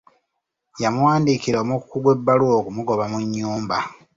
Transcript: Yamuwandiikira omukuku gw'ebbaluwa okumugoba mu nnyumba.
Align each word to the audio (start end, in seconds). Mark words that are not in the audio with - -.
Yamuwandiikira 0.81 1.57
omukuku 1.61 1.95
gw'ebbaluwa 2.03 2.53
okumugoba 2.61 3.03
mu 3.11 3.17
nnyumba. 3.23 3.77